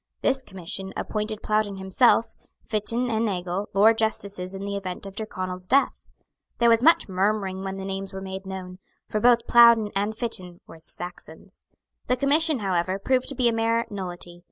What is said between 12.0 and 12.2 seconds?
The